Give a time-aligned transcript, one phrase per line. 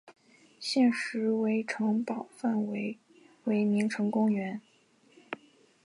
[0.59, 2.97] 现时为城堡范围
[3.43, 4.59] 为名城公园。